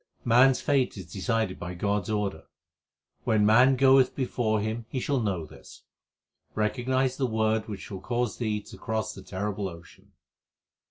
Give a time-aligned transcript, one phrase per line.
[0.25, 2.45] Man s fate is decided by God s order;
[3.23, 5.83] when man goeth before Him he shall know this.
[6.55, 10.13] Recognize the Word which will cause thee to cross the terrible ocean.